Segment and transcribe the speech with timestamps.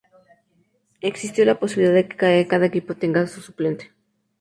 [1.01, 3.91] Existió la posibilidad de que cada equipo tenga un suplente.